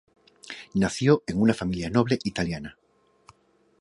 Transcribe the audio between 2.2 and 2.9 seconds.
italiana.